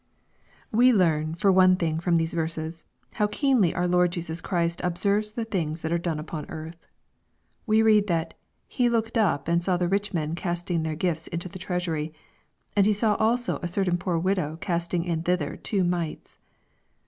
[0.71, 5.31] We learn, for one thing, from these verses, how keenly our Lord Jesus Christ observes
[5.33, 6.87] the things that are done upon earth.
[7.67, 8.33] We read that"
[8.77, 12.15] He looked up and saw the rich men casting their gifts into the treasury.
[12.75, 16.39] And He saw also a certain poor widow casting in thither two mites.''